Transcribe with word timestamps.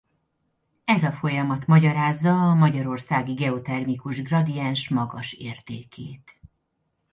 Ez 0.85 1.03
a 1.03 1.11
folyamat 1.11 1.67
magyarázza 1.67 2.49
a 2.49 2.53
magyarországi 2.53 3.33
geotermikus 3.33 4.21
gradiens 4.21 4.89
magas 4.89 5.33
értékét. 5.33 6.39